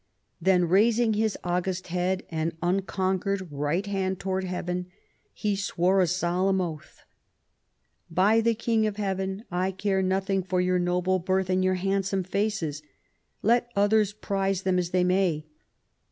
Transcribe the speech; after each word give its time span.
Then, 0.41 0.65
raising 0.67 1.13
his 1.13 1.37
august 1.43 1.89
head 1.89 2.23
and 2.31 2.59
uncon 2.59 3.19
quered 3.19 3.47
right 3.51 3.85
hand 3.85 4.19
towards 4.19 4.47
heaven, 4.47 4.87
he 5.31 5.55
swore 5.55 6.01
a 6.01 6.07
solemn 6.07 6.59
oath," 6.59 7.03
By 8.09 8.41
the 8.41 8.55
King 8.55 8.87
of 8.87 8.97
Heaven, 8.97 9.43
I 9.51 9.69
care 9.71 10.01
noth 10.01 10.31
ing 10.31 10.41
for 10.41 10.59
your 10.59 10.79
noble 10.79 11.19
birth 11.19 11.51
and 11.51 11.63
your 11.63 11.75
handsome 11.75 12.23
faces, 12.23 12.81
let 13.43 13.69
others 13.75 14.11
prize 14.11 14.63
them 14.63 14.79
as 14.79 14.89
they 14.89 15.03
may. 15.03 15.45